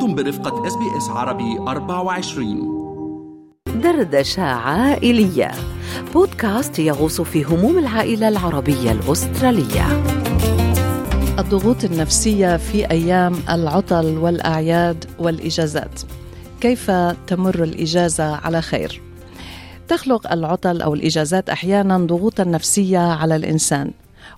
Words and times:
أنتم 0.00 0.14
برفقة 0.14 0.66
SBS 0.66 1.08
عربي 1.08 1.58
24 1.58 3.64
دردشة 3.66 4.42
عائلية 4.42 5.50
بودكاست 6.14 6.78
يغوص 6.78 7.20
في 7.20 7.44
هموم 7.44 7.78
العائلة 7.78 8.28
العربية 8.28 8.92
الأسترالية. 8.92 10.02
الضغوط 11.38 11.84
النفسية 11.84 12.56
في 12.56 12.90
أيام 12.90 13.36
العطل 13.50 14.18
والأعياد 14.18 15.04
والإجازات. 15.18 16.00
كيف 16.60 16.90
تمر 17.26 17.62
الإجازة 17.62 18.36
على 18.36 18.62
خير؟ 18.62 19.02
تخلق 19.88 20.32
العطل 20.32 20.82
أو 20.82 20.94
الإجازات 20.94 21.50
أحيانا 21.50 21.98
ضغوطا 21.98 22.44
نفسية 22.44 22.98
على 22.98 23.36
الإنسان. 23.36 23.90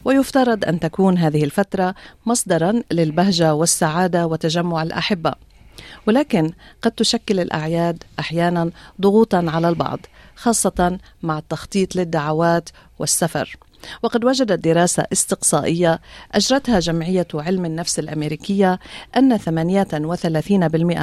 ويفترض 0.05 0.65
أن 0.65 0.81
تكون 0.81 1.19
هذه 1.19 1.45
الفترة 1.45 1.95
مصدرا 2.27 2.83
للبهجة 2.93 3.55
والسعادة 3.55 4.27
وتجمع 4.27 4.83
الأحبة. 4.83 5.52
ولكن 6.07 6.53
قد 6.83 6.93
تشكل 6.93 7.41
الأعياد 7.41 8.03
أحيانا 8.19 8.71
ضغوطا 9.01 9.45
على 9.49 9.69
البعض 9.69 9.99
خاصة 10.37 10.99
مع 11.23 11.39
التخطيط 11.39 11.97
للدعوات 11.97 12.69
والسفر. 12.99 13.57
وقد 14.03 14.25
وجدت 14.25 14.65
دراسة 14.65 15.07
استقصائية 15.13 16.01
أجرتها 16.33 16.81
جمعية 16.81 17.27
علم 17.35 17.65
النفس 17.65 17.99
الأمريكية 17.99 18.79
أن 19.17 19.39
38% 19.39 19.45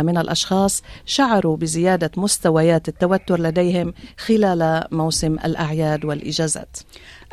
من 0.02 0.18
الأشخاص 0.18 0.84
شعروا 1.06 1.58
بزيادة 1.58 2.12
مستويات 2.18 2.88
التوتر 2.88 3.40
لديهم 3.40 3.94
خلال 4.18 4.84
موسم 4.92 5.34
الأعياد 5.34 6.06
والإجازات. 6.06 6.78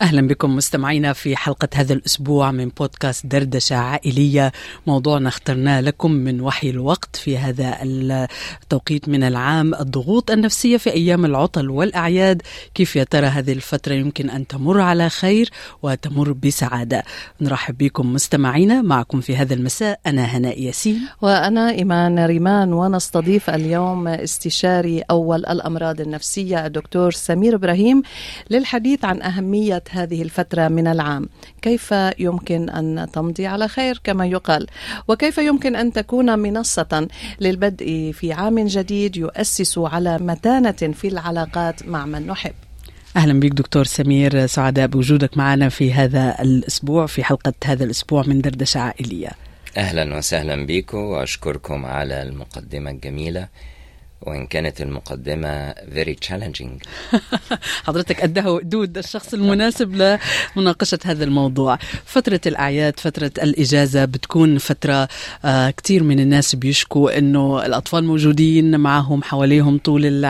أهلا 0.02 0.26
بكم 0.26 0.56
مستمعينا 0.56 1.12
في 1.12 1.36
حلقة 1.36 1.68
هذا 1.74 1.92
الأسبوع 1.92 2.50
من 2.50 2.68
بودكاست 2.68 3.26
دردشة 3.26 3.76
عائلية. 3.76 4.52
موضوعنا 4.86 5.28
اخترناه 5.28 5.80
لكم 5.80 6.10
من 6.10 6.40
وحي 6.40 6.70
الوقت 6.70 7.16
في 7.16 7.38
هذا 7.38 7.78
التوقيت 7.82 9.08
من 9.08 9.22
العام. 9.22 9.74
الضغوط 9.74 10.30
النفسية 10.30 10.76
في 10.76 10.90
أيام 10.90 11.24
العطل 11.24 11.70
والأعياد. 11.70 12.42
كيف 12.74 12.96
يا 12.96 13.04
ترى 13.04 13.26
هذه 13.26 13.52
الفترة 13.52 13.94
يمكن 13.94 14.30
أن 14.30 14.46
تمر 14.46 14.80
على 14.80 15.08
خير 15.08 15.50
وتمر 15.82 16.32
بسعادة؟ 16.32 17.02
نرحب 17.40 17.78
بكم 17.78 18.12
مستمعينا. 18.12 18.82
معكم 18.82 19.20
في 19.20 19.36
هذا 19.36 19.54
المساء 19.54 20.00
أنا 20.06 20.24
هناء 20.24 20.62
ياسين. 20.62 21.00
وأنا 21.22 21.70
إيمان 21.70 22.26
ريمان. 22.26 22.72
ونستضيف 22.72 23.50
اليوم 23.50 24.08
استشاري 24.08 25.00
أول 25.00 25.46
الأمراض 25.46 26.00
النفسية 26.00 26.66
الدكتور 26.66 27.10
سمير 27.10 27.54
إبراهيم 27.54 28.02
للحديث 28.50 29.04
عن 29.04 29.22
أهمية 29.22 29.85
هذه 29.90 30.22
الفترة 30.22 30.68
من 30.68 30.86
العام. 30.86 31.28
كيف 31.62 31.94
يمكن 32.18 32.70
أن 32.70 33.06
تمضي 33.12 33.46
على 33.46 33.68
خير 33.68 34.00
كما 34.04 34.26
يقال؟ 34.26 34.66
وكيف 35.08 35.38
يمكن 35.38 35.76
أن 35.76 35.92
تكون 35.92 36.38
منصة 36.38 37.08
للبدء 37.40 38.12
في 38.14 38.32
عام 38.32 38.66
جديد 38.66 39.16
يؤسس 39.16 39.78
على 39.78 40.18
متانة 40.18 40.72
في 40.72 41.08
العلاقات 41.08 41.88
مع 41.88 42.06
من 42.06 42.26
نحب؟ 42.26 42.54
أهلا 43.16 43.40
بك 43.40 43.50
دكتور 43.50 43.84
سمير 43.84 44.46
سعداء 44.46 44.86
بوجودك 44.86 45.36
معنا 45.36 45.68
في 45.68 45.92
هذا 45.92 46.36
الأسبوع 46.42 47.06
في 47.06 47.24
حلقة 47.24 47.52
هذا 47.64 47.84
الأسبوع 47.84 48.22
من 48.26 48.40
دردشة 48.40 48.80
عائلية. 48.80 49.30
أهلا 49.76 50.16
وسهلا 50.16 50.66
بكم 50.66 50.98
وأشكركم 50.98 51.86
على 51.86 52.22
المقدمة 52.22 52.90
الجميلة. 52.90 53.48
وإن 54.22 54.46
كانت 54.46 54.80
المقدمة 54.80 55.72
very 55.72 56.16
challenging. 56.28 56.82
حضرتك 57.86 58.20
قدها 58.20 58.48
وقدود 58.48 58.98
الشخص 58.98 59.34
المناسب 59.34 60.18
لمناقشة 60.56 60.98
هذا 61.04 61.24
الموضوع. 61.24 61.78
فترة 62.04 62.40
الأعياد 62.46 63.00
فترة 63.00 63.30
الإجازة 63.42 64.04
بتكون 64.04 64.58
فترة 64.58 65.08
آه 65.44 65.70
كتير 65.70 66.02
من 66.02 66.20
الناس 66.20 66.54
بيشكوا 66.54 67.18
أنه 67.18 67.66
الأطفال 67.66 68.04
موجودين 68.04 68.80
معهم 68.80 69.22
حواليهم 69.22 69.78
طول 69.78 70.24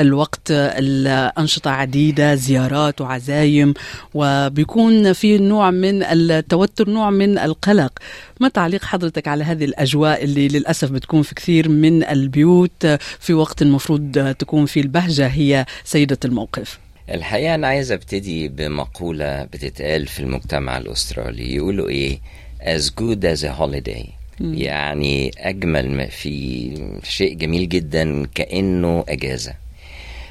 الوقت 0.00 0.50
الأنشطة 0.50 1.70
عديدة 1.70 2.34
زيارات 2.34 3.00
وعزايم 3.00 3.74
وبيكون 4.14 5.12
في 5.12 5.38
نوع 5.38 5.70
من 5.70 6.02
التوتر 6.02 6.90
نوع 6.90 7.10
من 7.10 7.38
القلق. 7.38 7.92
ما 8.40 8.48
تعليق 8.48 8.84
حضرتك 8.84 9.28
على 9.28 9.44
هذه 9.44 9.64
الأجواء 9.64 10.24
اللي 10.24 10.48
للأسف 10.48 10.90
بتكون 10.90 11.22
في 11.22 11.34
كثير 11.34 11.68
من 11.68 12.04
البيوت 12.04 12.86
في 13.26 13.34
وقت 13.34 13.62
المفروض 13.62 14.34
تكون 14.38 14.66
في 14.66 14.80
البهجة 14.80 15.26
هي 15.26 15.66
سيدة 15.84 16.18
الموقف. 16.24 16.78
الحقيقة 17.10 17.54
أنا 17.54 17.66
عايز 17.66 17.92
أبتدي 17.92 18.48
بمقولة 18.48 19.44
بتتقال 19.44 20.06
في 20.06 20.20
المجتمع 20.20 20.78
الأسترالي. 20.78 21.54
يقولوا 21.54 21.88
إيه؟ 21.88 22.18
As 22.60 22.82
good 22.82 23.18
as 23.24 23.42
a 23.42 23.60
holiday. 23.60 24.06
يعني 24.40 25.30
أجمل 25.38 25.90
ما 25.90 26.06
في 26.06 26.98
شيء 27.04 27.34
جميل 27.34 27.68
جدا 27.68 28.26
كأنه 28.34 29.04
أجازة. 29.08 29.54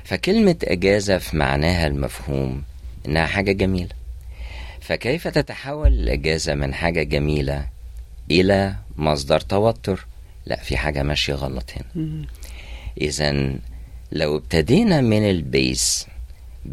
فكلمة 0.04 0.56
أجازة 0.64 1.18
في 1.18 1.38
معناها 1.38 1.88
المفهوم 1.88 2.64
إنها 3.06 3.26
حاجة 3.26 3.52
جميلة. 3.52 3.96
فكيف 4.82 5.28
تتحول 5.28 5.88
الأجازة 5.88 6.56
من 6.56 6.74
حاجة 6.74 7.04
جميلة 7.04 7.68
إلى 8.32 8.76
مصدر 8.98 9.40
توتر؟ 9.40 10.06
لا 10.46 10.56
في 10.56 10.78
حاجة 10.78 11.04
ماشية 11.04 11.34
غلط 11.34 11.72
هنا. 11.76 12.26
إذا 13.02 13.54
لو 14.12 14.36
ابتدينا 14.38 15.02
من 15.02 15.30
البيس 15.30 16.06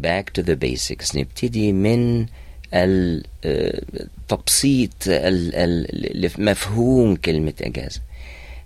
back 0.03 0.23
to 0.39 0.43
the 0.45 0.55
basics 0.65 1.15
نبتدي 1.15 1.71
من 1.71 2.25
ال- 2.73 3.23
آه، 3.45 3.81
مفهوم 6.37 7.15
كلمة 7.15 7.53
أجازة. 7.61 8.01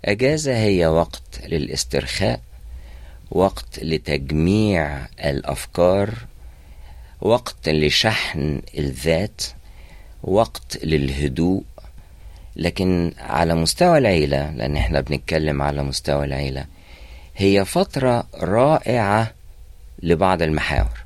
أجازة 0.04 0.56
هي 0.56 0.86
وقت 0.86 1.22
للاسترخاء 1.46 2.40
وقت 3.30 3.78
لتجميع 3.82 5.06
الأفكار 5.24 6.14
وقت 7.20 7.68
لشحن 7.68 8.62
الذات 8.78 9.42
وقت 10.22 10.84
للهدوء. 10.84 11.62
لكن 12.56 13.12
على 13.18 13.54
مستوى 13.54 13.98
العيلة 13.98 14.50
لأن 14.50 14.76
إحنا 14.76 15.00
بنتكلم 15.00 15.62
على 15.62 15.82
مستوى 15.82 16.24
العيلة 16.24 16.64
هي 17.40 17.64
فترة 17.64 18.26
رائعة 18.34 19.32
لبعض 20.02 20.42
المحاور. 20.42 21.04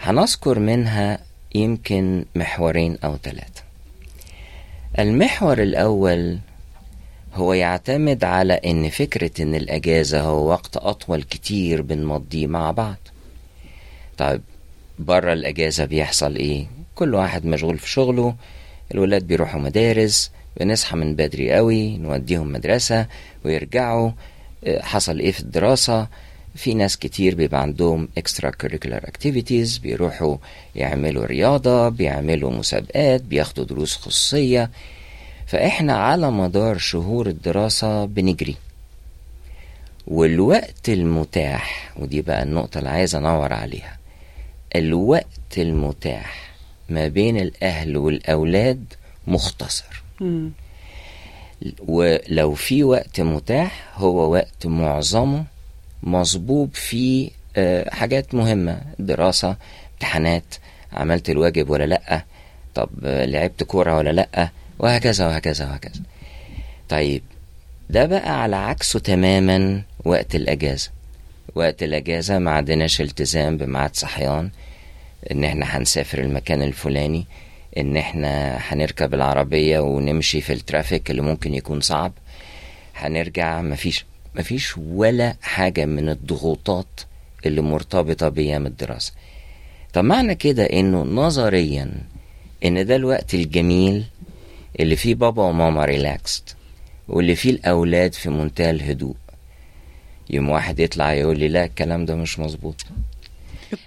هنذكر 0.00 0.58
منها 0.58 1.18
يمكن 1.54 2.24
محورين 2.34 2.98
أو 3.04 3.16
ثلاثة. 3.16 3.62
المحور 4.98 5.62
الأول 5.62 6.38
هو 7.34 7.52
يعتمد 7.52 8.24
على 8.24 8.54
إن 8.54 8.90
فكرة 8.90 9.42
إن 9.42 9.54
الأجازة 9.54 10.20
هو 10.20 10.48
وقت 10.48 10.76
أطول 10.76 11.22
كتير 11.22 11.82
بنمضيه 11.82 12.46
مع 12.46 12.70
بعض. 12.70 12.96
طيب 14.18 14.42
بره 14.98 15.32
الأجازة 15.32 15.84
بيحصل 15.84 16.36
إيه؟ 16.36 16.66
كل 16.94 17.14
واحد 17.14 17.44
مشغول 17.44 17.78
في 17.78 17.90
شغله 17.90 18.34
الولاد 18.94 19.26
بيروحوا 19.26 19.60
مدارس 19.60 20.30
بنصحى 20.60 20.96
من 20.96 21.14
بدري 21.14 21.52
قوي 21.52 21.96
نوديهم 21.96 22.52
مدرسة 22.52 23.06
ويرجعوا 23.44 24.10
حصل 24.68 25.18
إيه 25.18 25.32
في 25.32 25.40
الدراسة. 25.40 26.06
في 26.54 26.74
ناس 26.74 26.96
كتير 26.96 27.34
بيبقى 27.34 27.62
عندهم 27.62 28.08
extra 28.20 28.48
curricular 28.62 29.00
activities 29.00 29.80
بيروحوا 29.80 30.36
يعملوا 30.74 31.26
رياضة 31.26 31.88
بيعملوا 31.88 32.50
مسابقات 32.50 33.22
بياخدوا 33.22 33.64
دروس 33.64 33.96
خصوصية. 33.96 34.70
فإحنا 35.46 35.92
على 35.96 36.30
مدار 36.30 36.78
شهور 36.78 37.26
الدراسة 37.26 38.04
بنجري. 38.04 38.56
والوقت 40.06 40.88
المتاح 40.88 41.92
ودي 41.96 42.22
بقى 42.22 42.42
النقطة 42.42 42.78
اللي 42.78 42.90
عايز 42.90 43.14
أنور 43.14 43.52
عليها. 43.52 43.98
الوقت 44.76 45.58
المتاح 45.58 46.50
ما 46.88 47.08
بين 47.08 47.36
الأهل 47.36 47.96
والأولاد 47.96 48.84
مختصر. 49.26 50.02
ولو 51.88 52.54
في 52.54 52.84
وقت 52.84 53.20
متاح 53.20 53.92
هو 53.94 54.32
وقت 54.32 54.66
معظمه 54.66 55.44
مصبوب 56.02 56.70
فيه 56.74 57.30
آه، 57.56 57.90
حاجات 57.94 58.34
مهمة 58.34 58.80
دراسة 58.98 59.56
امتحانات 59.94 60.54
عملت 60.92 61.30
الواجب 61.30 61.70
ولا 61.70 61.84
لأ 61.84 62.24
طب 62.74 62.88
لعبت 63.02 63.62
كورة 63.62 63.96
ولا 63.96 64.10
لأ 64.10 64.48
وهكذا 64.78 65.26
وهكذا 65.26 65.64
وهكذا. 65.66 66.02
طيب 66.88 67.22
ده 67.90 68.06
بقى 68.06 68.42
على 68.42 68.56
عكسه 68.56 68.98
تماما 68.98 69.82
وقت 70.04 70.34
الأجازة. 70.34 70.90
وقت 71.54 71.82
الأجازة 71.82 72.38
ما 72.38 72.50
عندناش 72.50 73.00
التزام 73.00 73.56
بميعاد 73.56 73.96
صحيان 73.96 74.50
إن 75.30 75.44
إحنا 75.44 75.66
هنسافر 75.78 76.18
المكان 76.18 76.62
الفلاني. 76.62 77.26
إن 77.78 77.96
إحنا 77.96 78.56
هنركب 78.60 79.14
العربية 79.14 79.78
ونمشي 79.78 80.40
في 80.40 80.52
الترافيك 80.52 81.10
اللي 81.10 81.22
ممكن 81.22 81.54
يكون 81.54 81.80
صعب 81.80 82.12
هنرجع 82.96 83.62
مفيش 83.62 84.04
مفيش 84.34 84.78
ولا 84.78 85.36
حاجة 85.42 85.84
من 85.84 86.08
الضغوطات 86.08 87.00
اللي 87.46 87.60
مرتبطة 87.60 88.28
بأيام 88.28 88.66
الدراسة. 88.66 89.12
طب 89.92 90.04
معنى 90.04 90.34
كده 90.34 90.64
إنه 90.64 91.02
نظريا 91.02 91.90
إن 92.64 92.86
ده 92.86 92.96
الوقت 92.96 93.34
الجميل 93.34 94.04
اللي 94.80 94.96
فيه 94.96 95.14
بابا 95.14 95.42
وماما 95.42 95.84
ريلاكست 95.84 96.56
واللي 97.08 97.34
فيه 97.36 97.50
الأولاد 97.50 98.14
في 98.14 98.30
منتهى 98.30 98.70
الهدوء. 98.70 99.16
يوم 100.30 100.50
واحد 100.50 100.80
يطلع 100.80 101.12
يقول 101.12 101.38
لي 101.38 101.48
لا 101.48 101.64
الكلام 101.64 102.04
ده 102.04 102.14
مش 102.16 102.38
مظبوط. 102.38 102.86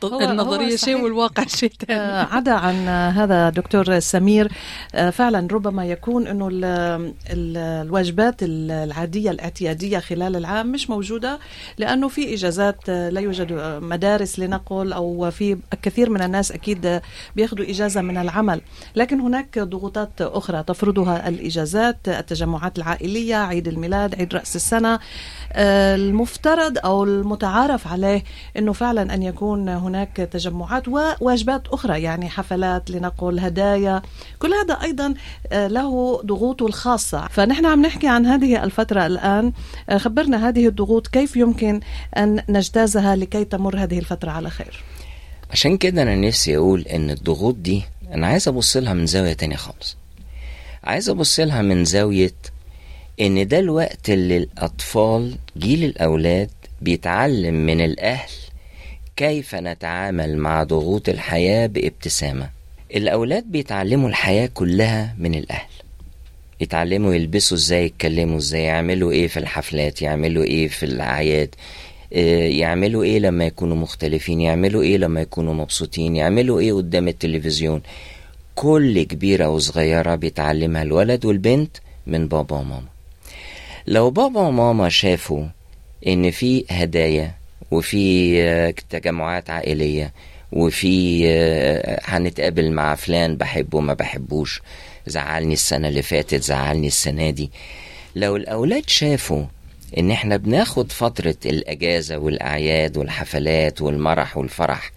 النظرية 0.03 0.75
شيء. 0.75 1.03
والواقع 1.03 1.43
شيء 1.59 1.71
آه، 1.89 2.23
ثاني 2.23 2.33
عدا 2.35 2.51
عن 2.51 2.87
هذا 3.17 3.49
دكتور 3.49 3.99
سمير 3.99 4.51
آه، 4.95 5.09
فعلا 5.09 5.47
ربما 5.51 5.85
يكون 5.85 6.27
إنه 6.27 6.47
ال- 6.47 6.65
ال- 7.29 7.57
الواجبات 7.87 8.43
ال- 8.43 8.71
العادية 8.71 9.31
الاعتيادية 9.31 9.99
خلال 9.99 10.35
العام 10.35 10.71
مش 10.71 10.89
موجودة 10.89 11.39
لأنه 11.77 12.07
في 12.07 12.33
إجازات 12.33 12.77
آه، 12.89 13.09
لا 13.09 13.21
يوجد 13.21 13.51
آه، 13.51 13.79
مدارس 13.79 14.39
لنقل 14.39 14.93
أو 14.93 15.31
في 15.31 15.57
كثير 15.81 16.09
من 16.09 16.21
الناس 16.21 16.51
أكيد 16.51 16.85
آه، 16.85 17.01
بياخذوا 17.35 17.69
إجازة 17.69 18.01
من 18.01 18.17
العمل. 18.17 18.61
لكن 18.95 19.19
هناك 19.19 19.59
ضغوطات 19.59 20.09
أخرى 20.21 20.63
تفرضها 20.63 21.27
الإجازات 21.29 21.97
التجمعات 22.07 22.77
العائلية 22.77 23.35
عيد 23.35 23.67
الميلاد 23.67 24.15
عيد 24.15 24.33
رأس 24.35 24.55
السنة. 24.55 24.99
آه، 25.53 25.95
المفترض 25.95 26.77
أو 26.85 27.03
المتعارف 27.03 27.87
عليه 27.87 28.23
إنه 28.57 28.73
فعلا 28.73 29.13
أن 29.13 29.23
يكون 29.23 29.69
هناك 29.77 30.17
تجمعات 30.17 30.87
وواجبات 30.87 31.67
أخرى 31.67 32.01
يعني 32.01 32.29
حفلات 32.29 32.91
لنقل 32.91 33.39
هدايا. 33.39 34.01
كل 34.39 34.53
هذا 34.53 34.73
أيضا 34.73 35.13
آه، 35.51 35.67
له 35.67 36.21
ضغوطه 36.25 36.65
الخاصة. 36.65 37.27
فنحن 37.27 37.65
عم 37.65 37.81
نحكي 37.81 38.07
عن 38.07 38.25
هذه 38.25 38.63
الفترة 38.63 39.05
الآن. 39.05 39.53
آه، 39.89 39.97
خبرنا 39.97 40.49
هذه 40.49 40.67
الضغوط 40.67 41.07
كيف 41.07 41.35
يمكن 41.35 41.79
أن 42.17 42.43
نجتازها 42.49 43.15
لكي 43.15 43.45
تمر 43.45 43.77
هذه 43.83 43.99
الفترة 43.99 44.31
على 44.31 44.49
خير؟ 44.49 44.83
عشان 45.51 45.77
كده 45.77 46.01
أنا 46.01 46.15
نفسي 46.15 46.57
أقول 46.57 46.81
إن 46.81 47.09
الضغوط 47.09 47.55
دي 47.55 47.83
أنا 48.13 48.27
عايز 48.27 48.47
أبص 48.47 48.77
لها 48.77 48.93
من 48.93 49.05
زاوية 49.05 49.33
تانية 49.33 49.55
خالص. 49.55 49.97
عايز 50.83 51.09
أبص 51.09 51.39
لها 51.39 51.61
من 51.61 51.85
زاوية 51.85 52.33
إن 53.21 53.47
ده 53.47 53.59
الوقت 53.59 54.09
اللي 54.09 54.37
الأطفال 54.37 55.35
جيل 55.57 55.83
الأولاد 55.83 56.49
بيتعلم 56.81 57.65
من 57.65 57.81
الأهل 57.81 58.29
كيف 59.17 59.55
نتعامل 59.55 60.37
مع 60.37 60.63
ضغوط 60.63 61.09
الحياة 61.09 61.67
بابتسامة؟ 61.67 62.49
الأولاد 62.95 63.43
بيتعلموا 63.51 64.09
الحياة 64.09 64.49
كلها 64.53 65.15
من 65.17 65.35
الأهل. 65.35 65.69
يتعلموا 66.61 67.13
يلبسوا 67.13 67.57
إزاي 67.57 67.85
يتكلموا 67.85 68.37
إزاي 68.37 68.63
يعملوا 68.63 69.11
إيه 69.11 69.27
في 69.27 69.37
الحفلات 69.39 70.01
يعملوا 70.01 70.43
إيه 70.43 70.67
في 70.67 70.83
الأعياد 70.83 71.55
آه، 72.13 72.47
يعملوا 72.47 73.03
إيه 73.03 73.19
لما 73.19 73.45
يكونوا 73.45 73.75
مختلفين 73.75 74.41
يعملوا 74.41 74.81
إيه 74.81 74.97
لما 74.97 75.21
يكونوا 75.21 75.53
مبسوطين 75.53 76.15
يعملوا 76.15 76.59
إيه 76.59 76.73
قدام 76.73 77.07
التلفزيون. 77.07 77.81
كل 78.55 79.03
كبيرة 79.03 79.49
وصغيرة 79.49 80.15
بيتعلمها 80.15 80.83
الولد 80.83 81.25
والبنت 81.25 81.77
من 82.07 82.27
بابا 82.27 82.55
وماما. 82.55 82.87
لو 83.87 84.09
بابا 84.09 84.41
وماما 84.41 84.89
شافوا 84.89 85.45
إن 86.07 86.31
في 86.31 86.65
هدايا 86.69 87.36
وفي 87.71 88.33
آه، 88.43 88.73
تجمعات 88.89 89.49
عائلية 89.49 90.13
وفي 90.51 91.21
آه، 91.27 91.99
هنتقابل 92.05 92.71
مع 92.71 92.95
فلان 92.95 93.35
بحبه 93.35 93.79
ما 93.79 93.93
بحبوش 93.93 94.61
زعلني 95.07 95.53
السنة 95.53 95.87
اللي 95.87 96.01
فاتت 96.01 96.43
زعلني 96.43 96.87
السنة 96.87 97.29
دي. 97.29 97.51
لو 98.15 98.35
الأولاد 98.35 98.89
شافوا 98.89 99.45
إن 99.97 100.11
إحنا 100.11 100.37
بناخد 100.37 100.91
فترة 100.91 101.35
الأجازة 101.45 102.17
والأعياد 102.17 102.97
والحفلات 102.97 103.81
والمرح 103.81 104.37
والفرح 104.37 104.91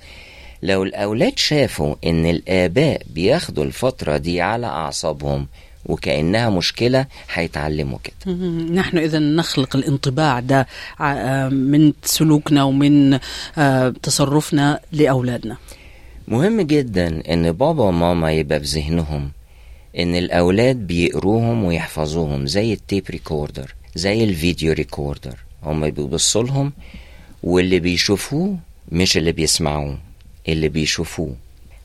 لو 0.62 0.82
الأولاد 0.82 1.38
شافوا 1.38 1.94
إن 2.04 2.26
الآباء 2.26 3.02
بياخدوا 3.06 3.64
الفترة 3.64 4.16
دي 4.16 4.40
على 4.40 4.66
أعصابهم 4.66 5.46
وكأنها 5.86 6.50
مشكلة 6.50 7.06
هيتعلموا 7.32 7.98
كده. 8.04 8.32
نحن 8.72 8.98
إذا 8.98 9.18
نخلق 9.18 9.76
الانطباع 9.76 10.40
ده 10.40 10.66
آه، 11.00 11.48
من 11.48 11.92
سلوكنا 12.02 12.64
ومن 12.64 13.18
آه، 13.58 13.88
تصرفنا 14.02 14.80
لأولادنا. 14.92 15.56
مهم 16.28 16.60
جدا 16.60 17.22
إن 17.32 17.52
بابا 17.52 17.84
وماما 17.84 18.32
يبقى 18.32 18.60
في 18.60 18.66
ذهنهم 18.66 19.30
إن 19.98 20.14
الأولاد 20.14 20.76
بيقروهم 20.76 21.64
ويحفظوهم 21.64 22.46
زي 22.46 22.72
ال 22.72 22.79
tape 22.79 23.04
recorder 23.10 23.74
زي 23.94 24.24
ال 24.24 24.32
video 24.32 24.72
recorder. 24.72 25.34
هما 25.62 25.88
بيبصوا 25.88 26.42
لهم 26.42 26.72
واللي 27.42 27.80
بيشوفوه 27.80 28.56
مش 28.92 29.16
اللي 29.16 29.32
بيسمعوه 29.32 29.98
اللي 30.48 30.68
بيشوفوه. 30.68 31.34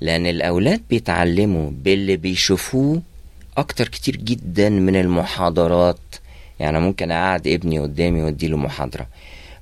لأن 0.02 0.26
الأولاد 0.26 0.82
بيتعلموا 0.90 1.72
باللي 1.84 2.18
بيشوفوه 2.18 3.02
أكتر 3.58 3.88
كتير 3.88 4.16
جدا 4.16 4.70
من 4.70 4.96
المحاضرات. 4.96 5.98
يعني 6.60 6.80
ممكن 6.80 7.12
أقعد 7.12 7.48
ابني 7.48 7.80
قدامي 7.80 8.22
وادي 8.24 8.48
له 8.48 8.58
محاضرة. 8.58 9.08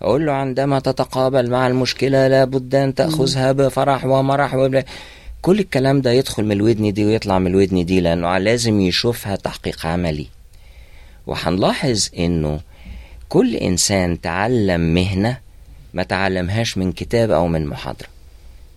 أقول 0.02 0.26
له 0.26 0.32
عندما 0.32 0.80
تتقابل 0.80 1.50
مع 1.50 1.68
المشكلة 1.68 2.28
لابد 2.28 2.76
أن 2.76 2.96
تأخذها 2.96 3.52
بفرح 3.52 4.06
ومرح 4.06 4.56
وبلا 4.56 4.86
كل 5.42 5.60
الكلام 5.60 6.02
ده 6.02 6.12
يدخل 6.12 6.44
من 6.46 6.52
الودن 6.52 6.94
دي 6.94 7.06
ويطلع 7.06 7.40
من 7.40 7.48
الودن 7.48 7.86
دي 7.86 8.02
لأنه 8.02 8.38
لازم 8.38 8.80
يشوفها 8.80 9.36
تحقيق 9.36 9.86
عملي. 9.86 10.28
وهنلاحظ 11.28 12.10
إنه 12.20 12.60
كل 13.30 13.56
إنسان 13.56 14.22
تعلم 14.22 14.94
مهنة 14.94 15.38
ما 15.94 16.04
تعلمهاش 16.04 16.78
من 16.78 16.92
كتاب 16.92 17.32
أو 17.32 17.48
من 17.48 17.66
محاضرة. 17.68 18.13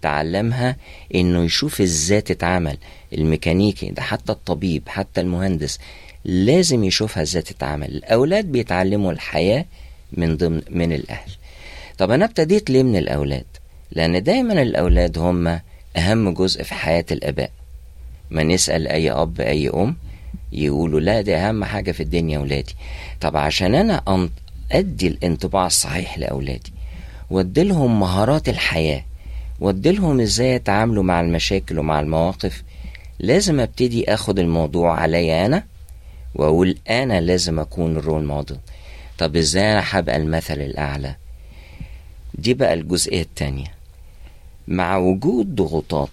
تعلمها 0.03 0.77
إنه 1.15 1.45
يشوف 1.45 1.81
إزاي 1.81 2.21
تتعمل 2.21 2.77
الميكانيكي 3.13 3.91
ده 3.91 4.03
حتى 4.03 4.33
الطبيب 4.33 4.83
حتى 4.89 5.21
المهندس 5.21 5.79
لازم 6.25 6.85
يشوفها 6.85 7.23
إزاي 7.23 7.43
تتعمل 7.43 7.89
الأولاد 7.89 8.45
بيتعلموا 8.45 9.13
الحياة 9.13 9.65
من 10.13 10.37
ضمن 10.37 10.63
من 10.71 10.93
الأهل. 10.93 11.31
طب 11.99 12.11
أنا 12.11 12.25
ابتديت 12.25 12.71
ليه 12.71 12.83
من 12.83 12.97
الأولاد؟ 12.97 13.45
لأن 13.93 14.23
دايما 14.23 14.63
الأولاد 14.63 15.19
هم 15.19 15.61
أهم 15.97 16.35
جزء 16.35 16.63
في 16.63 16.75
حياة 16.75 17.05
الآباء. 17.11 17.51
ما 18.31 18.43
نسأل 18.43 18.89
أي 18.89 19.11
أب 19.11 19.41
أي 19.41 19.69
أم 19.69 19.97
يقولوا 20.53 21.01
لا 21.01 21.21
دي 21.21 21.37
أهم 21.37 21.65
حاجة 21.65 21.93
في 21.93 22.03
الدنيا 22.03 22.39
ولادي. 22.39 22.75
طب 23.21 23.37
عشان 23.37 23.75
أنا 23.75 24.29
أدي 24.73 25.07
الانطباع 25.07 25.67
الصحيح 25.67 26.19
لأولادي. 26.19 26.73
واديلهم 27.31 28.01
مهارات 28.01 28.49
الحياة. 28.49 29.05
واديلهم 29.61 30.21
إزاي 30.21 30.51
يتعاملوا 30.53 31.03
مع 31.03 31.21
المشاكل 31.21 31.79
ومع 31.79 32.01
المواقف. 32.01 32.63
لازم 33.19 33.61
ابتدي 33.61 34.15
اخد 34.15 34.39
الموضوع 34.39 35.01
عليا 35.01 35.47
أنا 35.47 35.65
واقول 36.35 36.79
أنا 36.91 37.21
لازم 37.21 37.59
اكون 37.59 37.97
الرول 37.97 38.25
موديل. 38.25 38.57
طب 39.19 39.37
إزاي 39.37 39.73
أنا 39.73 39.83
هبقى 39.85 40.17
المثل 40.17 40.61
الاعلى؟ 40.61 41.17
دي 42.35 42.55
بقى 42.55 42.75
الجزئية 42.75 43.23
التانية. 43.23 43.67
مع 44.69 44.97
وجود 44.97 45.55
ضغوطات 45.55 46.11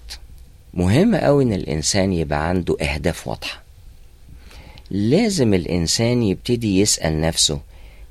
مهم 0.73 1.15
قوي 1.15 1.43
ان 1.43 1.53
الانسان 1.53 2.13
يبقى 2.13 2.49
عنده 2.49 2.77
اهداف 2.81 3.27
واضحة. 3.27 3.63
لازم 4.91 5.53
الانسان 5.53 6.23
يبتدي 6.23 6.79
يسأل 6.79 7.21
نفسه 7.21 7.59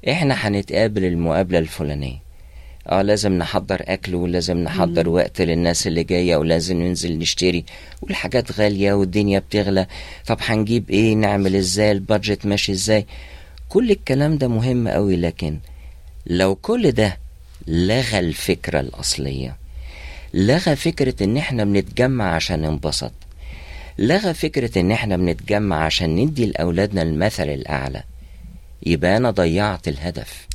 إحنا 0.09 0.35
هنتقابل 0.35 1.05
المقابلة 1.05 1.59
الفلانية؟ 1.59 2.22
آه 2.89 3.03
لازم 3.03 3.33
نحضر 3.33 3.83
أكل 3.89 4.15
ولازم 4.15 4.59
نحضر 4.59 5.09
وقت 5.09 5.41
للناس 5.41 5.87
اللي 5.87 6.05
جاية 6.05 6.37
ولازم 6.37 6.83
ننزل 6.83 7.19
نشتري 7.19 7.65
والحاجات 8.03 8.53
غالية 8.53 8.93
والدنيا 8.93 9.39
بتغلى. 9.39 9.87
طب 10.27 10.39
هنجيب 10.41 10.91
إيه؟ 10.91 11.15
نعمل 11.15 11.57
إزاي؟ 11.57 11.93
البادجت 11.93 12.47
ماشي 12.47 12.73
إزاي؟ 12.73 13.07
كل 13.69 13.91
الكلام 13.91 14.39
ده 14.39 14.49
مهم 14.49 14.89
قوي 14.89 15.17
لكن 15.17 15.59
لو 16.27 16.55
كل 16.55 16.93
ده 16.93 17.19
لغى 17.67 18.19
الفكرة 18.19 18.81
الأصلية 18.81 19.57
لغى 20.35 20.77
فكرة 20.77 21.25
إن 21.25 21.37
إحنا 21.37 21.65
بنتجمع 21.65 22.35
عشان 22.35 22.63
ننبسط 22.63 23.13
لغى 23.99 24.35
فكرة 24.35 24.79
إن 24.81 24.91
إحنا 24.93 25.17
بنتجمع 25.17 25.85
عشان 25.85 26.17
ندي 26.17 26.47
لأولادنا 26.47 27.03
المثل 27.03 27.49
الأعلى 27.49 28.03
يبقى 28.87 29.17
أنا 29.17 29.31
ضيعت 29.31 29.89
الهدف. 29.89 30.47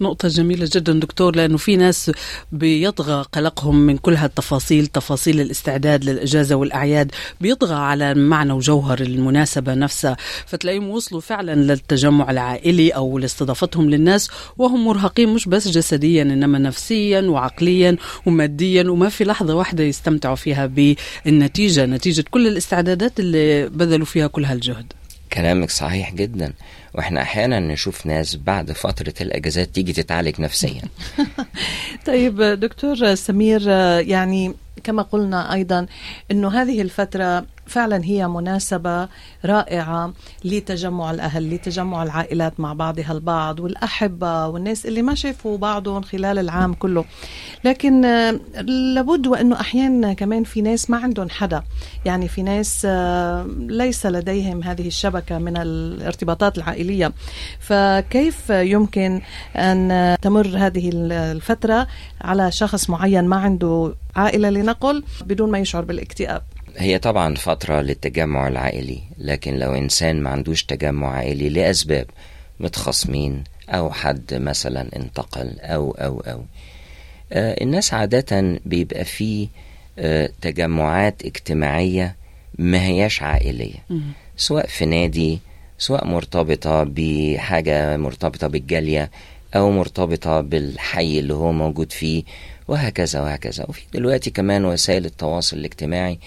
نقطة 0.00 0.28
جميلة 0.28 0.68
جدا 0.72 0.92
دكتور 0.92 1.36
لأنه 1.36 1.56
في 1.56 1.76
ناس 1.76 2.10
بيطغى 2.52 3.22
قلقهم 3.32 3.76
من 3.86 3.96
كل 3.96 4.14
هالتفاصيل 4.14 4.86
تفاصيل 4.86 5.40
الاستعداد 5.40 6.04
للإجازة 6.04 6.54
والأعياد 6.54 7.10
بيطغى 7.40 7.74
على 7.74 8.14
معنى 8.14 8.52
وجوهر 8.52 9.00
المناسبة 9.00 9.74
نفسها. 9.74 10.16
فتلاقيهم 10.46 10.88
وصلوا 10.90 11.20
فعلا 11.20 11.54
للتجمع 11.54 12.30
العائلي 12.30 12.90
أو 12.90 13.18
لاستضافتهم 13.18 13.90
للناس 13.90 14.30
وهم 14.58 14.84
مرهقين 14.84 15.28
مش 15.28 15.48
بس 15.48 15.68
جسديا 15.68 16.22
إنما 16.22 16.58
نفسيا 16.58 17.20
وعقليا 17.20 17.96
وماديا 18.26 18.90
وما 18.90 19.08
في 19.08 19.24
لحظة 19.24 19.54
واحدة 19.54 19.84
يستمتعوا 19.84 20.36
فيها 20.36 20.66
بالنتيجة 21.26 21.86
نتيجة 21.86 22.24
كل 22.30 22.46
الاستعدادات 22.46 23.20
اللي 23.20 23.68
بذلوا 23.68 24.06
فيها 24.06 24.26
كل 24.26 24.44
هالجهد. 24.44 24.92
كلامك 25.32 25.70
صحيح 25.70 26.14
جدا 26.14 26.52
وإحنا 26.94 27.22
أحيانا 27.22 27.60
نشوف 27.60 28.06
ناس 28.06 28.36
بعد 28.36 28.72
فترة 28.72 29.14
الإجازات 29.20 29.68
تيجي 29.68 29.92
تتعالج 29.92 30.40
نفسيا. 30.40 30.82
طيب 32.06 32.42
دكتور 32.42 33.14
سمير 33.14 33.68
يعني 34.00 34.54
كما 34.84 35.02
قلنا 35.02 35.54
أيضا 35.54 35.86
إنه 36.30 36.48
هذه 36.62 36.82
الفترة 36.82 37.46
فعلا 37.68 38.04
هي 38.04 38.28
مناسبة 38.28 39.08
رائعة 39.44 40.12
لتجمع 40.44 41.10
الأهل 41.10 41.54
لتجمع 41.54 42.02
العائلات 42.02 42.60
مع 42.60 42.72
بعضها 42.72 43.12
البعض 43.12 43.60
والأحبة 43.60 44.46
والناس 44.46 44.86
اللي 44.86 45.02
ما 45.02 45.14
شافوا 45.14 45.58
بعضهم 45.58 46.02
خلال 46.02 46.38
العام 46.38 46.74
كله. 46.74 47.04
لكن 47.64 48.04
آه، 48.04 48.40
لابد 48.94 49.26
وأنه 49.26 49.60
أحيانا 49.60 50.12
كمان 50.12 50.44
في 50.44 50.62
ناس 50.62 50.90
ما 50.90 50.96
عندهم 50.96 51.30
حدا. 51.30 51.62
يعني 52.04 52.28
في 52.28 52.42
ناس 52.42 52.82
آه، 52.90 53.46
ليس 53.58 54.06
لديهم 54.06 54.62
هذه 54.62 54.86
الشبكة 54.86 55.38
من 55.38 55.56
الارتباطات 55.56 56.58
العائلية. 56.58 57.12
فكيف 57.60 58.50
يمكن 58.50 59.20
أن 59.56 60.16
تمر 60.22 60.46
هذه 60.56 60.90
الفترة 60.94 61.86
على 62.20 62.52
شخص 62.52 62.90
معين 62.90 63.24
ما 63.24 63.36
عنده 63.36 63.94
عائلة 64.16 64.50
لنقل 64.50 65.04
بدون 65.26 65.50
ما 65.50 65.58
يشعر 65.58 65.84
بالاكتئاب؟ 65.84 66.42
هي 66.78 66.98
طبعا 66.98 67.34
فترة 67.34 67.80
للتجمع 67.80 68.48
العائلي 68.48 69.00
لكن 69.18 69.58
لو 69.58 69.74
إنسان 69.74 70.22
ما 70.22 70.30
عندوش 70.30 70.64
تجمع 70.64 71.10
عائلي 71.10 71.48
لأسباب 71.48 72.06
متخاصمين 72.60 73.44
أو 73.68 73.90
حد 73.90 74.34
مثلا 74.34 74.96
انتقل 74.96 75.60
أو 75.60 75.90
أو 75.90 76.20
أو. 76.20 76.44
آه 77.32 77.62
الناس 77.62 77.94
عادة 77.94 78.58
بيبقى 78.66 79.04
فيه 79.04 79.48
آه 79.98 80.30
تجمعات 80.40 81.22
اجتماعية 81.24 82.16
ما 82.58 82.82
هياش 82.86 83.22
عائلية. 83.22 83.84
سواء 84.36 84.66
في 84.66 84.86
نادي 84.86 85.38
سواء 85.78 86.06
مرتبطة 86.06 86.84
بحاجة 86.88 87.96
مرتبطة 87.96 88.46
بالجالية 88.46 89.10
أو 89.56 89.70
مرتبطة 89.70 90.40
بالحي 90.40 91.18
اللي 91.18 91.34
هو 91.34 91.52
موجود 91.52 91.92
فيه 91.92 92.22
وهكذا 92.68 93.20
وهكذا. 93.20 93.64
وفي 93.68 93.82
دلوقتي 93.94 94.30
كمان 94.30 94.64
وسائل 94.64 95.04
التواصل 95.04 95.56
الاجتماعي 95.56 96.18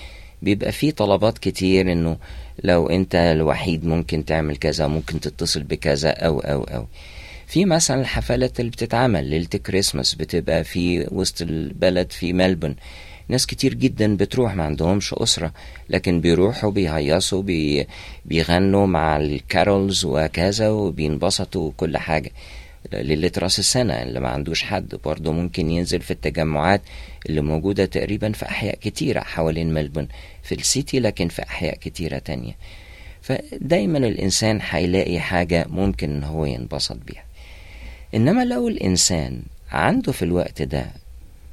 بيبقى 0.41 0.71
فيه 0.71 0.91
طلبات 0.91 1.37
كتير 1.37 1.91
إنه 1.91 2.17
لو 2.63 2.89
أنت 2.89 3.15
الوحيد 3.15 3.85
ممكن 3.85 4.25
تعمل 4.25 4.57
كذا 4.57 4.87
ممكن 4.87 5.19
تتصل 5.19 5.63
بكذا 5.63 6.09
أو 6.09 6.39
أو 6.39 6.63
أو. 6.63 6.87
في 7.47 7.65
مثلا 7.65 8.01
الحفلات 8.01 8.59
اللي 8.59 8.71
بتتعمل 8.71 9.25
ليلة 9.25 9.45
كريسماس 9.47 10.15
بتبقى 10.15 10.63
في 10.63 11.07
وسط 11.11 11.41
البلد 11.41 12.11
في 12.11 12.33
ملبون. 12.33 12.75
ناس 13.27 13.45
كتير 13.45 13.73
جدا 13.73 14.15
بتروح 14.17 14.55
ما 14.55 14.63
عندهمش 14.63 15.13
أسرة 15.13 15.53
لكن 15.89 16.21
بيروحوا 16.21 16.71
بيهيصوا 16.71 17.41
بي 17.41 17.87
بيغنوا 18.25 18.85
مع 18.85 19.17
ال 19.17 19.30
carols 19.30 20.05
وكذا 20.05 20.69
وبينبسطوا 20.69 21.67
وكل 21.67 21.97
حاجة. 21.97 22.31
ليلة 22.93 23.31
راس 23.37 23.59
السنة 23.59 23.93
اللي 23.93 24.19
ما 24.19 24.29
عندوش 24.29 24.63
حد. 24.63 24.95
برضه 25.05 25.31
ممكن 25.31 25.69
ينزل 25.69 26.01
في 26.01 26.11
التجمعات 26.11 26.81
اللي 27.29 27.41
موجودة 27.41 27.85
تقريبا 27.85 28.31
في 28.31 28.45
أحياء 28.45 28.75
كتيرة 28.75 29.19
حوالين 29.19 29.73
ملبورن 29.73 30.07
في 30.43 30.55
ال 30.55 30.64
city 30.64 30.99
لكن 30.99 31.27
في 31.27 31.43
أحياء 31.43 31.75
كتيرة 31.75 32.17
تانية. 32.17 32.55
فدايما 33.21 33.97
الإنسان 33.97 34.59
هيلاقي 34.69 35.19
حاجة 35.19 35.65
ممكن 35.69 36.11
إن 36.11 36.23
هو 36.23 36.45
ينبسط 36.45 36.97
بيها. 37.07 37.23
إنما 38.15 38.45
لو 38.45 38.67
الإنسان 38.67 39.41
عنده 39.71 40.11
في 40.11 40.25
الوقت 40.25 40.61
ده 40.61 40.85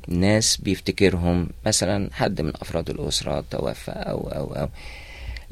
ناس 0.09 0.57
بيفتكرهم 0.57 1.49
مثلا 1.67 2.11
حد 2.13 2.41
من 2.41 2.53
أفراد 2.61 2.91
الأسرة 2.91 3.45
توفى 3.51 3.91
أو 3.91 4.29
أو 4.29 4.45
أو 4.55 4.69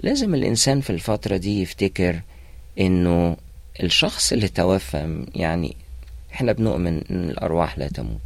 لازم 0.02 0.34
الإنسان 0.34 0.80
في 0.80 0.90
الفترة 0.90 1.36
دي 1.36 1.62
يفتكر 1.62 2.20
إنه 2.80 3.36
الشخص 3.82 4.32
اللي 4.32 4.48
توفى 4.48 5.24
يعني 5.34 5.76
إحنا 6.34 6.52
بنؤمن 6.52 7.02
إن 7.10 7.30
الأرواح 7.30 7.78
لا 7.78 7.88
تموت 7.88 8.20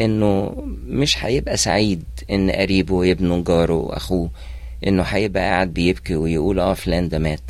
إنه 0.00 0.54
مش 0.86 1.24
هيبقى 1.24 1.56
سعيد 1.56 2.04
إن 2.30 2.50
قريبه 2.50 3.10
ابنه 3.10 3.42
جاره 3.44 3.74
وأخوه 3.74 4.30
إنه 4.86 5.02
هيبقى 5.02 5.42
قاعد 5.42 5.74
بيبكي 5.74 6.16
ويقول 6.16 6.60
آه 6.60 6.74
فلان 6.74 7.08
ده 7.08 7.18
مات 7.18 7.40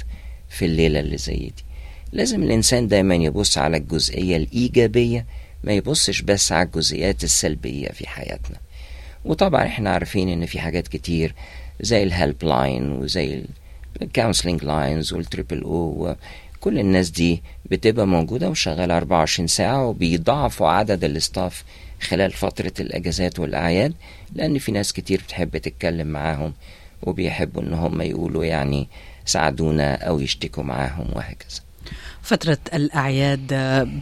في 0.48 0.64
الليلة 0.64 1.00
اللي 1.00 1.16
زي 1.18 1.36
دي. 1.36 1.64
لازم 2.12 2.42
الإنسان 2.42 2.88
دايما 2.88 3.14
يبص 3.14 3.58
على 3.58 3.76
الجزئية 3.76 4.36
الإيجابية 4.36 5.26
ما 5.64 5.72
يبصش 5.72 6.20
بس 6.22 6.52
على 6.52 6.66
الجزئيات 6.66 7.24
السلبية 7.24 7.88
في 7.88 8.08
حياتنا. 8.08 8.56
وطبعا 9.24 9.66
إحنا 9.66 9.90
عارفين 9.90 10.28
إن 10.28 10.46
في 10.46 10.60
حاجات 10.60 10.88
كتير 10.88 11.34
زي 11.80 12.02
ال 12.02 12.11
help 12.11 12.44
line 12.44 12.92
وزي 12.92 13.42
ال 14.02 14.08
counselling 14.08 14.64
lines 14.64 15.12
وال 15.12 15.25
triple 15.25 15.62
O 15.62 16.14
كل 16.66 16.78
الناس 16.78 17.10
دي 17.10 17.42
بتبقى 17.70 18.06
موجودة 18.06 18.50
وشغالة 18.50 18.96
24 18.96 19.46
ساعة 19.46 19.86
وبيضاعفوا 19.86 20.68
عدد 20.68 21.04
ال 21.04 21.14
staff 21.14 21.64
خلال 22.00 22.32
فترة 22.32 22.72
الأجازات 22.80 23.38
والأعياد 23.38 23.94
لأن 24.32 24.58
في 24.58 24.72
ناس 24.72 24.92
كتير 24.92 25.20
بتحب 25.26 25.56
تتكلم 25.56 26.06
معاهم 26.06 26.52
وبيحبوا 27.02 27.62
إن 27.62 27.72
هم 27.74 28.00
يقولوا 28.02 28.44
يعني 28.44 28.88
ساعدونا 29.24 29.94
أو 29.94 30.20
يشتكوا 30.20 30.62
معاهم 30.62 31.06
وهكذا. 31.12 31.60
فترة 32.26 32.58
الأعياد 32.74 33.46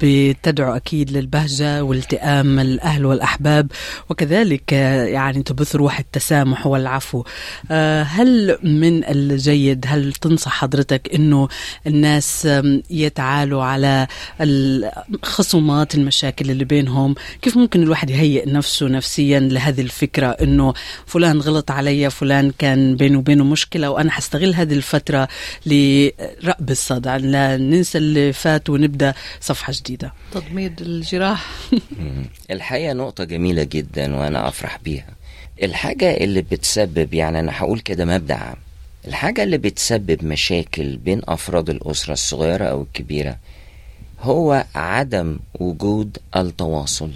بتدعو 0.00 0.76
أكيد 0.76 1.10
للبهجة 1.10 1.84
والتئام 1.84 2.58
الأهل 2.60 3.06
والأحباب 3.06 3.70
وكذلك 4.10 4.72
يعني 4.72 5.42
تبث 5.42 5.76
روح 5.76 5.98
التسامح 5.98 6.66
والعفو. 6.66 7.24
هل 8.02 8.58
من 8.62 9.04
الجيد 9.04 9.84
هل 9.88 10.12
تنصح 10.12 10.52
حضرتك 10.52 11.14
أنه 11.14 11.48
الناس 11.86 12.48
يتعالوا 12.90 13.64
على 13.64 14.06
الخصومات 14.40 15.94
المشاكل 15.94 16.50
اللي 16.50 16.64
بينهم؟ 16.64 17.14
كيف 17.42 17.56
ممكن 17.56 17.82
الواحد 17.82 18.10
يهيئ 18.10 18.50
نفسه 18.50 18.88
نفسيا 18.88 19.40
لهذه 19.40 19.80
الفكرة 19.80 20.26
أنه 20.26 20.74
فلان 21.06 21.40
غلط 21.40 21.70
علي 21.70 22.10
فلان 22.10 22.52
كان 22.58 22.96
بينه 22.96 23.18
وبينه 23.18 23.44
مشكلة 23.44 23.90
وأنا 23.90 24.10
حستغل 24.10 24.54
هذه 24.54 24.74
الفترة 24.74 25.28
لرأب 25.66 26.70
الصدع؟ 26.70 27.16
لا 27.16 27.56
ننسى 27.56 28.13
اللي 28.16 28.32
فات 28.32 28.70
ونبدأ 28.70 29.14
صفحة 29.40 29.72
جديدة. 29.76 30.12
تضميد 30.32 30.80
الجراح. 30.80 31.50
الحقيقة 32.50 32.92
نقطة 32.92 33.24
جميلة 33.24 33.62
جدا 33.62 34.16
وأنا 34.16 34.48
أفرح 34.48 34.78
بيها. 34.84 35.06
الحاجة 35.62 36.16
اللي 36.16 36.42
بتسبب 36.42 37.14
يعني 37.14 37.40
أنا 37.40 37.52
هقول 37.58 37.80
كده 37.80 38.04
مبدأ 38.04 38.34
عام. 38.34 38.56
الحاجة 39.08 39.42
اللي 39.42 39.58
بتسبب 39.58 40.24
مشاكل 40.24 40.96
بين 40.96 41.20
أفراد 41.28 41.70
الأسرة 41.70 42.12
الصغيرة 42.12 42.64
أو 42.64 42.82
الكبيرة 42.82 43.36
هو 44.20 44.64
عدم 44.74 45.38
وجود 45.54 46.18
التواصل. 46.36 47.10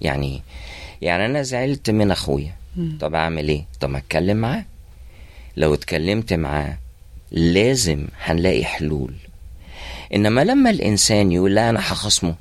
يعني 0.00 0.42
يعني 1.02 1.26
أنا 1.26 1.42
زعلت 1.42 1.90
من 1.90 2.10
أخويا. 2.10 2.54
طب 3.00 3.14
أعمل 3.14 3.48
إيه؟ 3.48 3.64
طب 3.80 3.94
أتكلم 3.94 4.36
معاه. 4.36 4.64
لو 5.56 5.74
اتكلمت 5.74 6.32
معاه 6.32 6.78
لازم 7.32 8.06
هنلاقي 8.22 8.64
حلول. 8.64 9.14
إنما 10.14 10.44
لما 10.44 10.70
الإنسان 10.70 11.32
يقول 11.32 11.54
لا 11.54 11.70
أنا 11.70 11.80
هخصمه 11.80 12.34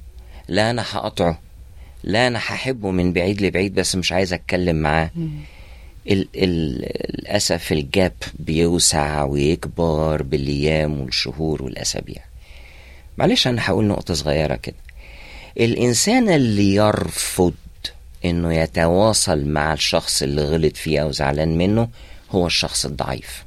لا 0.47 0.69
أنا 0.69 0.83
هقطعه 0.91 1.39
لا 2.03 2.27
أنا 2.27 2.39
هحبه 2.39 2.91
من 2.91 3.13
بعيد 3.13 3.41
لبعيد 3.41 3.73
بس 3.73 3.95
مش 3.95 4.11
عايز 4.11 4.33
أتكلم 4.33 4.75
معاه 4.75 5.11
ال 6.07 6.27
ال 6.35 6.81
للأسف 7.19 7.71
الجاب 7.71 8.13
بيوسع 8.39 9.23
ويكبر 9.23 10.21
بالايام 10.23 11.01
والشهور 11.01 11.63
والأسابيع. 11.63 12.23
معلش 13.17 13.47
أنا 13.47 13.61
هقول 13.69 13.85
نقطة 13.85 14.13
صغيرة 14.13 14.55
كده. 14.55 14.75
الإنسان 15.59 16.29
اللي 16.29 16.75
يرفض 16.75 17.53
إنه 18.25 18.53
يتواصل 18.53 19.45
مع 19.45 19.73
الشخص 19.73 20.21
اللي 20.23 20.43
غلط 20.43 20.77
فيه 20.77 20.99
أو 20.99 21.11
زعلان 21.11 21.57
منه 21.57 21.89
هو 22.31 22.47
الشخص 22.47 22.85
الضعيف. 22.85 23.43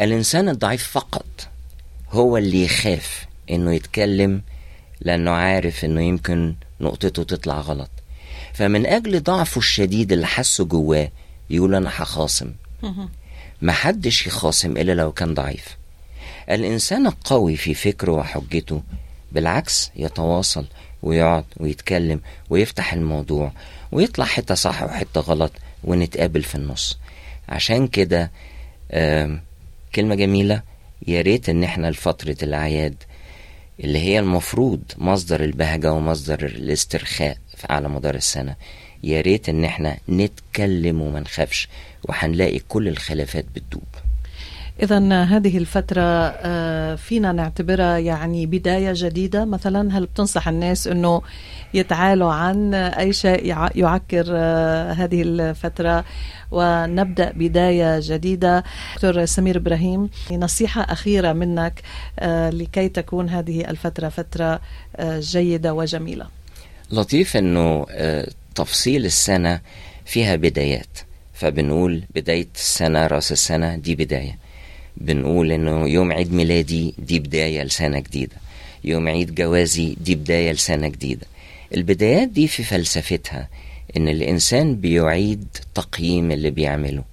الإنسان 0.00 0.48
الضعيف 0.48 0.88
فقط. 0.90 1.48
هو 2.12 2.36
اللي 2.36 2.64
يخاف 2.64 3.26
إنه 3.50 3.74
يتكلم 3.74 4.42
لأنه 5.00 5.30
عارف 5.30 5.84
إنه 5.84 6.02
يمكن 6.02 6.54
نقطته 6.80 7.22
تطلع 7.22 7.60
غلط. 7.60 7.90
فمن 8.54 8.86
أجل 8.86 9.22
ضعفه 9.22 9.58
الشديد 9.58 10.12
اللي 10.12 10.26
حسه 10.26 10.64
جواه 10.64 11.10
يقول 11.50 11.74
أنا 11.74 11.88
هخاصم. 11.88 12.52
محدش 13.62 14.26
يخاصم 14.26 14.76
إلا 14.76 14.92
لو 14.92 15.12
كان 15.12 15.34
ضعيف. 15.34 15.76
الإنسان 16.50 17.06
القوي 17.06 17.56
في 17.56 17.74
فكره 17.74 18.12
وحجته 18.12 18.82
بالعكس 19.32 19.90
يتواصل 19.96 20.66
ويقعد 21.02 21.44
ويتكلم 21.56 22.20
ويفتح 22.50 22.92
الموضوع 22.92 23.52
ويطلع 23.92 24.24
حتة 24.24 24.54
صح 24.54 24.82
وحتة 24.82 25.20
غلط 25.20 25.52
ونتقابل 25.84 26.42
في 26.42 26.54
النص. 26.54 26.98
عشان 27.48 27.88
كده 27.88 28.30
كلمة 29.94 30.14
جميلة. 30.14 30.62
يا 31.08 31.20
ريت 31.20 31.48
إن 31.48 31.64
إحنا 31.64 31.90
لفترة 31.90 32.36
الأعياد 32.42 32.94
اللي 33.80 33.98
هي 33.98 34.18
المفروض 34.18 34.80
مصدر 34.98 35.44
البهجة 35.44 35.92
ومصدر 35.92 36.44
الاسترخاء 36.46 37.38
على 37.70 37.88
مدار 37.88 38.14
السنة 38.14 38.56
يا 39.02 39.20
ريت 39.20 39.48
إن 39.48 39.64
إحنا 39.64 39.96
نتكلم 40.08 41.00
وما 41.02 41.20
نخافش 41.20 41.68
وهنلاقي 42.04 42.58
كل 42.58 42.88
الخلافات 42.88 43.44
بتدوب. 43.54 43.82
إذا 44.82 45.24
هذه 45.24 45.58
الفترة 45.58 46.02
آه، 46.02 46.94
فينا 46.94 47.32
نعتبرها 47.32 47.98
يعني 47.98 48.46
بداية 48.46 48.92
جديدة. 48.96 49.44
مثلا 49.44 49.98
هل 49.98 50.06
بتنصح 50.06 50.48
الناس 50.48 50.86
أنه 50.86 51.22
يتعالوا 51.74 52.32
عن 52.32 52.74
أي 52.74 53.12
شيء 53.12 53.46
يعكر 53.74 54.24
آه، 54.30 54.92
هذه 54.92 55.22
الفترة؟ 55.22 56.04
ونبدأ 56.50 57.32
بداية 57.36 58.00
جديدة. 58.02 58.64
دكتور 58.94 59.24
سمير 59.24 59.56
إبراهيم 59.56 60.10
نصيحة 60.32 60.80
أخيرة 60.82 61.32
منك 61.32 61.82
آه، 62.18 62.50
لكي 62.50 62.88
تكون 62.88 63.28
هذه 63.28 63.70
الفترة 63.70 64.08
فترة 64.08 64.60
جيدة 65.00 65.74
وجميلة. 65.74 66.26
لطيف 66.90 67.36
أنه 67.36 67.86
تفصيل 68.54 69.04
السنة 69.04 69.60
فيها 70.04 70.36
بدايات. 70.36 70.98
فبنقول 71.32 72.04
بداية 72.14 72.48
السنة 72.54 73.06
رأس 73.06 73.32
السنة 73.32 73.76
دي 73.76 73.94
بداية. 73.94 74.47
بنقول 75.00 75.52
إنه 75.52 75.88
يوم 75.88 76.12
عيد 76.12 76.32
ميلادي 76.32 76.94
دي 76.98 77.18
بداية 77.18 77.62
لسنة 77.62 77.98
جديدة. 77.98 78.36
يوم 78.84 79.08
عيد 79.08 79.34
جوازي 79.34 79.96
دي 80.00 80.14
بداية 80.14 80.52
لسنة 80.52 80.88
جديدة. 80.88 81.26
البدايات 81.74 82.28
دي 82.28 82.48
في 82.48 82.62
فلسفتها 82.62 83.48
إن 83.96 84.08
الإنسان 84.08 84.76
بيعيد 84.76 85.44
تقييم 85.74 86.30
اللي 86.32 86.50
بيعمله. 86.50 87.04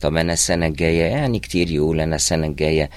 طب 0.00 0.16
أنا 0.16 0.32
السنة 0.32 0.66
الجاية 0.66 1.02
يعني 1.02 1.38
كتير 1.38 1.70
يقول 1.70 2.00
أنا 2.00 2.16
السنة 2.16 2.46
الجاية 2.46 2.90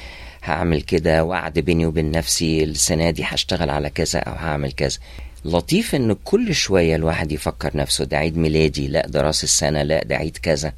هعمل 0.44 0.82
كده 0.82 1.24
وعد 1.24 1.60
بيني 1.60 1.86
وبين 1.86 2.12
نفسي 2.12 2.64
السنة 2.64 3.10
دي 3.10 3.24
هشتغل 3.26 3.70
على 3.70 3.90
كذا 3.90 4.20
أو 4.20 4.34
هعمل 4.34 4.72
كذا. 4.72 4.98
لطيف 5.46 5.96
إن 5.96 6.16
كل 6.24 6.56
شوية 6.56 6.96
الواحد 6.96 7.32
يفكر 7.32 7.78
نفسه 7.78 8.06
ده 8.06 8.18
عيد 8.18 8.38
ميلادي 8.38 8.88
لا 8.88 9.08
ده 9.08 9.22
راس 9.22 9.44
السنة 9.44 9.84
لا 9.84 10.04
ده 10.04 10.16
عيد 10.16 10.38
كذا. 10.38 10.74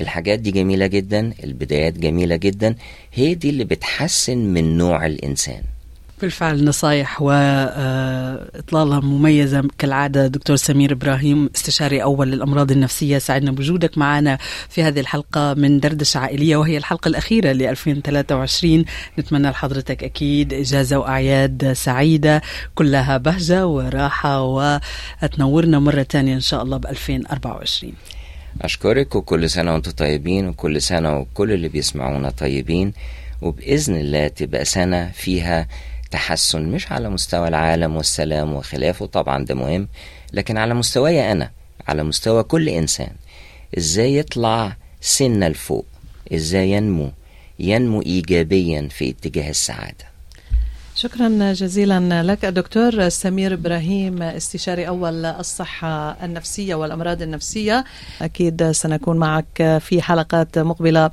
الحاجات 0.00 0.38
دي 0.38 0.50
جميلة 0.50 0.86
جدا 0.86 1.32
البدايات 1.44 1.98
جميلة 1.98 2.36
جدا. 2.36 2.74
هي 3.14 3.34
دي 3.34 3.50
اللي 3.50 3.64
بتحسن 3.64 4.38
من 4.38 4.78
نوع 4.78 5.06
الإنسان. 5.06 5.62
بالفعل 6.22 6.64
نصايح 6.64 7.22
وإطلالة 7.22 9.00
مميزة 9.00 9.68
كالعادة. 9.78 10.26
دكتور 10.26 10.56
سمير 10.56 10.92
إبراهيم 10.92 11.50
استشاري 11.56 12.02
أول 12.02 12.30
للأمراض 12.30 12.70
النفسية. 12.70 13.18
سعدنا 13.18 13.52
بوجودك 13.52 13.98
معنا 13.98 14.38
في 14.68 14.82
هذه 14.82 15.00
الحلقة 15.00 15.54
من 15.54 15.80
دردشة 15.80 16.18
عائلية 16.18 16.56
وهي 16.56 16.76
الحلقة 16.76 17.08
الأخيرة 17.08 17.52
ل 17.52 17.62
2023 17.62 18.84
نتمنى 19.18 19.50
لحضرتك 19.50 20.04
أكيد 20.04 20.52
إجازة 20.52 20.98
وأعياد 20.98 21.72
سعيدة 21.72 22.42
كلها 22.74 23.16
بهجة 23.16 23.66
وراحة 23.66 24.42
وتنورنا 24.42 25.78
مرة 25.78 26.02
تانية 26.02 26.34
إن 26.34 26.40
شاء 26.40 26.62
الله 26.62 26.76
ب 26.76 26.86
2024 26.86 27.92
أشكرك 28.62 29.14
وكل 29.16 29.50
سنة 29.50 29.72
وأنتم 29.72 29.90
طيبين 29.90 30.48
وكل 30.48 30.82
سنة 30.82 31.18
وكل 31.18 31.52
اللي 31.52 31.68
بيسمعونا 31.68 32.30
طيبين 32.30 32.92
وبإذن 33.42 33.96
الله 33.96 34.28
تبقى 34.28 34.64
سنة 34.64 35.10
فيها 35.10 35.68
تحسن 36.10 36.62
مش 36.62 36.92
على 36.92 37.10
مستوى 37.10 37.48
العالم 37.48 37.96
والسلام 37.96 38.54
وخلافه 38.54 39.06
طبعا 39.06 39.44
ده 39.44 39.54
مهم 39.54 39.88
لكن 40.32 40.56
على 40.58 40.74
مستواي 40.74 41.32
أنا 41.32 41.50
على 41.88 42.02
مستوى 42.02 42.42
كل 42.42 42.68
إنسان. 42.68 43.12
إزاي 43.78 44.16
يطلع 44.16 44.76
سنة 45.00 45.48
لفوق؟ 45.48 45.86
إزاي 46.34 46.70
ينمو؟ 46.70 47.10
ينمو 47.58 48.02
إيجابيا 48.02 48.88
في 48.90 49.10
اتجاه 49.10 49.50
السعادة. 49.50 50.04
شكرا 50.98 51.52
جزيلا 51.52 52.22
لك 52.22 52.44
دكتور 52.46 53.08
سمير 53.08 53.54
إبراهيم 53.54 54.22
استشاري 54.22 54.88
أول 54.88 55.24
الصحة 55.24 56.16
النفسية 56.24 56.74
والأمراض 56.74 57.22
النفسية. 57.22 57.84
أكيد 58.22 58.70
سنكون 58.70 59.16
معك 59.16 59.78
في 59.80 60.02
حلقات 60.02 60.58
مقبلة 60.58 61.10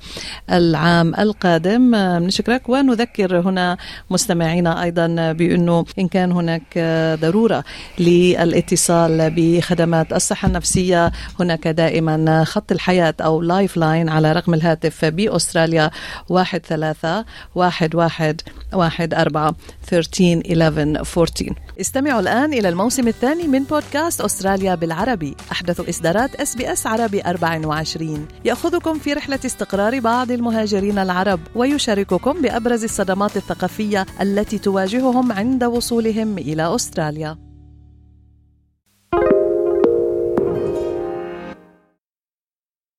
العام 0.52 1.16
القادم. 1.16 1.96
نشكرك 1.96 2.70
ونذكر 2.70 3.40
هنا 3.40 3.78
مستمعينا 4.10 4.84
أيضا 4.84 5.32
بأنه 5.32 5.86
إن 6.00 6.08
كان 6.08 6.32
هناك 6.32 6.78
ضرورة 7.22 7.63
للاتصال 8.00 9.34
بخدمات 9.36 10.13
الصحة 10.13 10.48
النفسية 10.48 11.12
هناك 11.40 11.68
دائما 11.68 12.44
خط 12.44 12.72
الحياة 12.72 13.16
أو 13.22 13.42
Lifeline 13.41 14.10
على 14.10 14.32
رقم 14.32 14.54
الهاتف 14.54 15.06
بأستراليا 15.06 15.92
واحد 16.30 16.66
ثلاثة 16.66 17.25
واحد 17.56 17.96
واحد 17.96 18.41
واحد 18.74 19.13
أربعة. 19.13 19.56
13 19.86 20.41
11 20.52 20.98
14 20.98 21.54
استمعوا 21.82 22.19
الآن 22.19 22.54
إلى 22.54 22.69
الموسم 22.69 23.08
الثاني 23.08 23.48
من 23.48 23.63
بودكاست 23.63 24.22
أستراليا 24.22 24.76
بالعربي. 24.76 25.36
أحدث 25.52 25.89
إصدارات 25.89 26.36
SBS 26.36 26.88
عربي 26.88 27.22
24 27.22 28.28
يأخذكم 28.46 29.00
في 29.00 29.13
رحلة 29.13 29.39
استقرار 29.46 30.00
بعض 30.00 30.32
المهاجرين 30.32 31.00
العرب 31.00 31.39
ويشارككم 31.56 32.41
بأبرز 32.41 32.84
الصدمات 32.84 33.38
الثقافية 33.38 34.06
التي 34.22 34.58
تواجههم 34.58 35.32
عند 35.32 35.63
وصولهم 35.63 36.38
إلى 36.38 36.76
أستراليا. 36.76 37.53